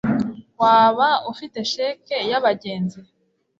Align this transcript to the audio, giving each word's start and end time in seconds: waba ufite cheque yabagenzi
waba 0.61 1.09
ufite 1.31 1.59
cheque 1.73 2.17
yabagenzi 2.31 2.99